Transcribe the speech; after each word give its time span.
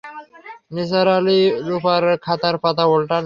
নিসার 0.75 1.07
আলি 1.09 1.39
রূপার 1.67 2.03
খাতার 2.25 2.55
পাতা 2.63 2.83
ওল্টালেন। 2.85 3.19